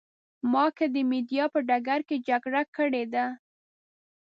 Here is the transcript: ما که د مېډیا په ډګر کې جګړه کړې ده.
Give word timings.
ما 0.51 0.65
که 0.77 0.85
د 0.93 0.95
مېډیا 1.09 1.45
په 1.53 1.59
ډګر 1.67 1.99
کې 2.07 2.17
جګړه 2.27 2.61
کړې 2.75 3.03
ده. 3.13 3.25